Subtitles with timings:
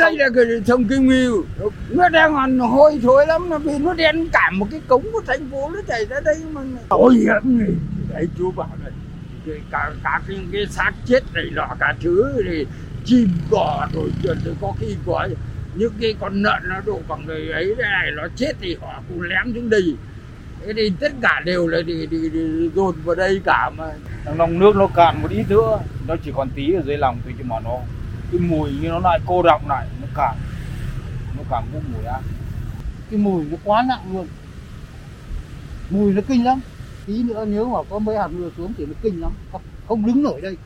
[0.00, 1.44] đây là cái sông Kim Ngưu.
[1.90, 5.22] Nó đang còn hôi thối lắm nó vì nó đen cả một cái cống của
[5.26, 7.68] thành phố nó chảy ra đây mà ô nhiễm này
[8.08, 8.92] đấy chú bảo này.
[9.46, 12.66] Cái, cả cả cái, cái xác chết này nọ cả thứ thì
[13.04, 15.28] chim bò rồi rồi có khi có
[15.74, 19.22] những cái con lợn nó độ bằng người ấy này nó chết thì họ cũng
[19.22, 19.94] lém xuống đây.
[20.66, 23.84] Thế thì tất cả đều là đi, đi, đi dồn vào đây cả mà.
[24.36, 25.78] Lòng nước nó cạn một ít nữa
[26.08, 27.78] nó chỉ còn tí ở dưới lòng thôi nhưng mà nó
[28.32, 30.36] cái mùi như nó lại cô đọng lại nó cạn
[31.36, 32.20] nó cảm bốc mùi ác
[33.10, 34.26] cái mùi nó quá nặng luôn.
[35.90, 36.60] Mùi nó kinh lắm.
[37.06, 39.32] Tí nữa nếu mà có mấy hạt mưa xuống thì nó kinh lắm.
[39.52, 40.56] Không, không đứng nổi đây.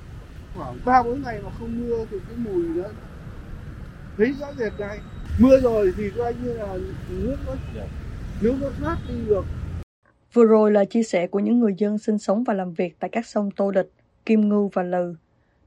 [0.57, 2.89] Khoảng ba bốn ngày mà không mưa thì cái mùi đó
[4.17, 4.99] thấy rõ rệt này.
[5.39, 6.77] Mưa rồi thì coi như là
[7.09, 7.55] nước nó
[8.41, 9.45] nước nó thoát đi được.
[10.33, 13.11] Vừa rồi là chia sẻ của những người dân sinh sống và làm việc tại
[13.13, 13.93] các sông Tô Địch,
[14.27, 15.15] Kim Ngưu và Lừ,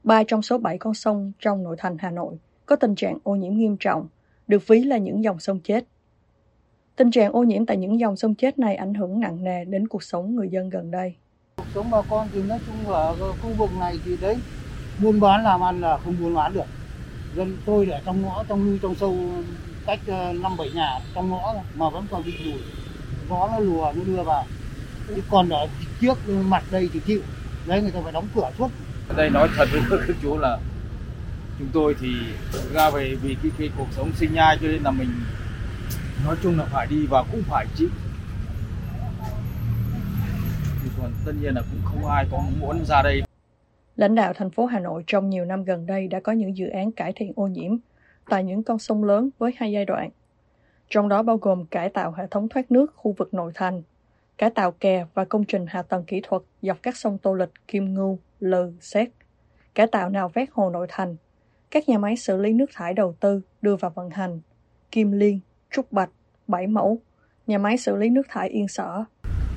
[0.08, 3.34] ba trong số bảy con sông trong nội thành Hà Nội có tình trạng ô
[3.34, 4.08] nhiễm nghiêm trọng,
[4.46, 5.84] được ví là những dòng sông chết.
[6.96, 9.88] Tình trạng ô nhiễm tại những dòng sông chết này ảnh hưởng nặng nề đến
[9.88, 11.14] cuộc sống người dân gần đây.
[11.56, 14.36] cuộc sống bà con thì nói chung ở khu vực này thì đấy
[15.02, 16.66] buôn bán làm ăn là không buôn bán được.
[17.36, 19.16] Dân tôi ở trong ngõ trong nuôi trong sâu
[19.86, 22.62] cách ờ, năm bảy nhà trong ngõ mà vẫn còn bị lùi,
[23.30, 24.44] gió nó lùa nó đưa vào.
[25.08, 25.66] Chứ còn ở
[26.00, 27.20] trước mặt đây thì chịu.
[27.66, 28.68] Đấy người ta phải đóng cửa suốt
[29.16, 30.58] đây nói thật với các chú là
[31.58, 32.08] chúng tôi thì
[32.72, 35.08] ra về vì cái, cái cuộc sống sinh nhai cho nên là mình
[36.26, 37.88] nói chung là phải đi và cũng phải chịu.
[40.82, 43.22] Thì còn tất nhiên là cũng không ai có muốn ra đây.
[43.96, 46.68] Lãnh đạo thành phố Hà Nội trong nhiều năm gần đây đã có những dự
[46.68, 47.76] án cải thiện ô nhiễm
[48.28, 50.10] tại những con sông lớn với hai giai đoạn.
[50.90, 53.82] Trong đó bao gồm cải tạo hệ thống thoát nước khu vực nội thành,
[54.38, 57.52] cải tạo kè và công trình hạ tầng kỹ thuật dọc các sông Tô Lịch,
[57.68, 59.08] Kim Ngưu, Lừ, Xét,
[59.74, 61.16] cải tạo nạo vét hồ nội thành,
[61.70, 64.40] các nhà máy xử lý nước thải đầu tư đưa vào vận hành,
[64.90, 66.10] Kim Liên, Trúc Bạch,
[66.46, 66.98] Bảy Mẫu,
[67.46, 69.04] nhà máy xử lý nước thải Yên Sở,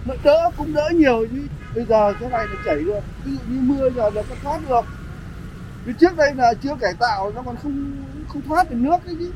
[0.06, 1.48] nó đỡ cũng đỡ nhiều chứ.
[1.76, 4.60] Bây giờ cái này nó chảy được ví dụ như mưa giờ nó có thoát
[4.70, 4.86] được.
[5.86, 7.92] Vì trước đây là chưa cải tạo nó còn không
[8.28, 9.32] không thoát được nước ấy chứ.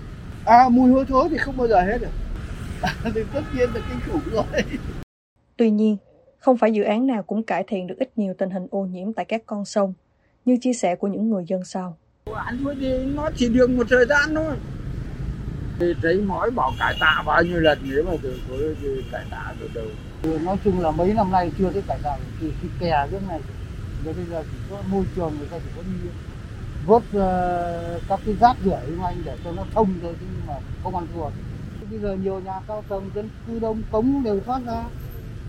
[0.45, 2.11] À mùi hôi thối thì không bao giờ hết được.
[3.15, 4.63] Thì tất nhiên là kinh khủng rồi.
[5.57, 5.97] Tuy nhiên,
[6.45, 9.13] không phải dự án nào cũng cải thiện được ít nhiều tình hình ô nhiễm
[9.13, 9.93] tại các con sông,
[10.45, 11.97] như chia sẻ của những người dân sau.
[12.33, 14.55] anh thôi thì nó chỉ được một thời gian thôi.
[15.79, 18.75] Thì thấy mỗi bảo cải tạo bao nhiêu lần nếu mà từ cuối
[19.11, 19.85] cải tạo từ đầu.
[20.39, 23.39] Nói chung là mấy năm nay chưa thấy cải tạo thì khi kè trước này
[24.05, 26.09] rồi bây giờ chỉ có môi trường người ta chỉ có đi
[26.85, 30.53] vớt uh, các cái rác rưởi của anh để cho nó thông thôi chứ mà
[30.83, 31.29] không ăn thua.
[31.91, 34.83] Bây giờ nhiều nhà cao tầng dân cư đông cống đều thoát ra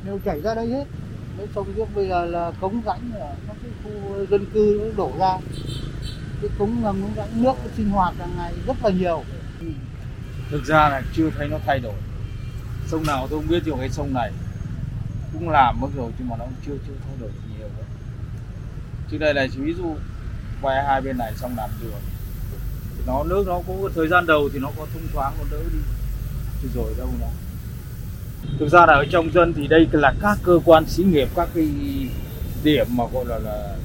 [0.05, 0.85] đều chảy ra đây hết
[1.39, 4.97] mấy sông trước bây giờ là cống rãnh ở các cái khu dân cư nó
[4.97, 5.39] đổ ra.
[6.43, 9.25] Cái cống ngầm cống rãnh nước sinh hoạt hàng ngày rất là nhiều.
[9.61, 9.67] Ừ.
[10.51, 11.95] Thực ra là chưa thấy nó thay đổi.
[12.87, 14.33] Sông nào tôi không biết nhiều cái sông này
[15.33, 17.87] cũng làm mất rồi nhưng mà nó cũng chưa chưa thay đổi nhiều đấy
[19.11, 19.97] chứ đây là chỉ ví dụ
[20.63, 22.01] quay hai bên này xong làm đường
[22.97, 25.61] thì nó, nước nó có thời gian đầu thì nó có thông thoáng còn đỡ
[25.73, 25.79] đi.
[26.63, 27.27] Chứ rồi đâu nó
[28.59, 31.49] thực ra là ở trong dân thì đây là các cơ quan xí nghiệp các
[31.55, 31.69] cái
[32.65, 33.77] điểm mà gọi là là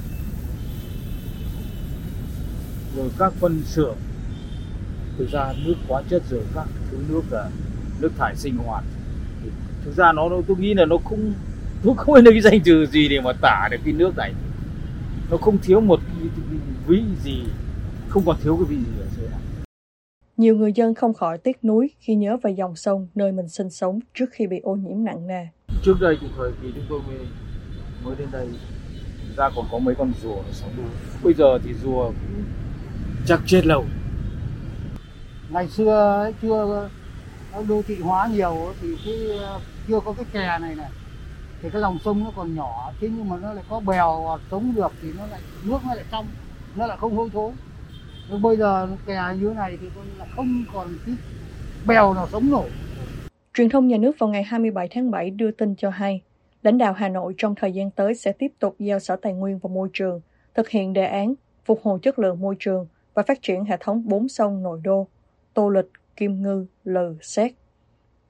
[2.96, 3.96] rồi các phân xưởng.
[5.18, 7.48] Thực ra nước hóa chất rồi các thứ nước là
[8.00, 8.84] nước thải sinh hoạt.
[9.84, 11.32] Thực ra nó tôi nghĩ là nó không
[11.84, 14.32] nó không có cái danh từ gì để mà tả được cái nước này.
[15.30, 17.42] Nó không thiếu một cái, cái vị gì
[18.08, 19.40] không còn thiếu cái vị gì ở dưới này.
[20.42, 23.70] Nhiều người dân không khỏi tiếc nuối khi nhớ về dòng sông nơi mình sinh
[23.70, 25.46] sống trước khi bị ô nhiễm nặng nề.
[25.82, 27.16] trước đây thì thời kỳ chúng tôi mới
[28.04, 28.48] mới đến đây
[29.36, 30.86] ra còn có mấy con rùa nó sống luôn
[31.22, 32.44] bây giờ thì rùa cũng
[33.26, 33.84] chắc chết lâu.
[35.50, 36.88] Ngày xưa ấy, chưa
[37.68, 39.14] đô thị hóa nhiều thì cái
[39.88, 40.90] chưa có cái kè này này.
[41.62, 44.74] Thì cái dòng sông nó còn nhỏ thế nhưng mà nó lại có bèo sống
[44.74, 46.26] được thì nó lại nước nó lại trong
[46.76, 47.52] nó lại không hôi thối
[48.30, 51.14] nhưng bây giờ kè như thế này thì coi như là không còn cái
[51.86, 52.70] bèo nào sống nổi
[53.54, 56.22] Truyền thông nhà nước vào ngày 27 tháng 7 đưa tin cho hay,
[56.62, 59.58] lãnh đạo Hà Nội trong thời gian tới sẽ tiếp tục giao Sở Tài nguyên
[59.58, 60.20] và Môi trường
[60.54, 64.02] thực hiện đề án phục hồi chất lượng môi trường và phát triển hệ thống
[64.08, 65.06] bốn sông nội đô,
[65.54, 67.52] Tô Lịch, Kim Ngư, Lừ, Xét.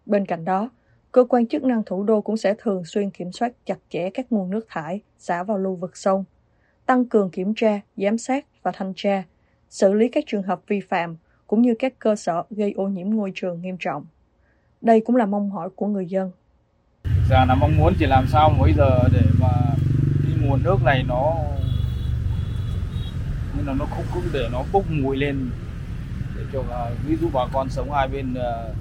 [0.07, 0.71] Bên cạnh đó,
[1.13, 4.33] cơ quan chức năng thủ đô cũng sẽ thường xuyên kiểm soát chặt chẽ các
[4.33, 6.25] nguồn nước thải xả vào lưu vực sông,
[6.87, 9.23] tăng cường kiểm tra, giám sát và thanh tra,
[9.73, 11.17] xử lý các trường hợp vi phạm
[11.47, 14.07] cũng như các cơ sở gây ô nhiễm môi trường nghiêm trọng.
[14.81, 16.31] Đây cũng là mong mỏi của người dân.
[17.31, 19.49] Dạ là mong muốn chỉ làm sao mỗi giờ để mà
[20.25, 21.35] cái nguồn nước này nó
[23.57, 25.51] nên là nó không cứ để nó bốc mùi lên
[26.37, 28.75] để cho là, ví dụ bà con sống hai bên ờ,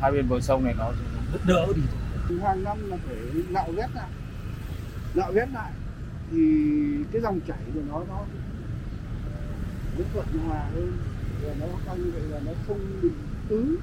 [0.00, 0.92] hai bên bờ sông này nó
[1.46, 1.82] đỡ đi
[2.42, 3.16] hàng năm là phải
[3.50, 4.08] nạo vét lại
[5.14, 5.72] nạo vét lại
[6.30, 6.38] thì
[7.12, 8.24] cái dòng chảy của nó nó
[9.98, 10.92] mỹ thuận hòa hơn
[11.42, 13.10] và nó coi như vậy là nó không bị
[13.48, 13.76] cứng